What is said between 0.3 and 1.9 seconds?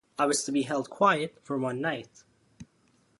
to be held quiet for one